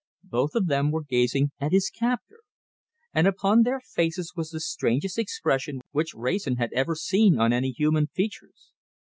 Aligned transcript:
Both 0.23 0.55
of 0.55 0.65
them 0.65 0.89
were 0.89 1.03
gazing 1.03 1.51
at 1.59 1.71
his 1.73 1.91
captor, 1.91 2.39
and 3.13 3.27
upon 3.27 3.61
their 3.61 3.79
faces 3.79 4.33
was 4.35 4.49
the 4.49 4.59
strangest 4.59 5.19
expression 5.19 5.81
which 5.91 6.15
Wrayson 6.15 6.55
had 6.55 6.73
ever 6.73 6.95
seen 6.95 7.37
on 7.37 7.53
any 7.53 7.69
human 7.71 8.07
features. 8.07 8.71